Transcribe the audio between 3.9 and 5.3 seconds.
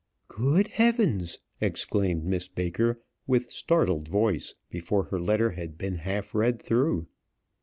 voice before her